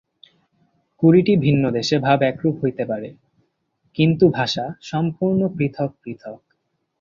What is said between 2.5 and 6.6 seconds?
হইতে পারে, কিন্তু ভাষা সম্পূর্ণ পৃথক পৃথক্।